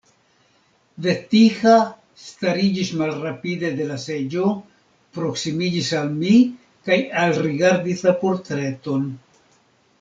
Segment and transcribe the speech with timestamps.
[1.07, 1.73] Vetiha
[2.21, 4.49] stariĝis malrapide de la seĝo,
[5.19, 6.35] proksimiĝis al mi
[6.89, 9.09] kaj alrigardis la portreton.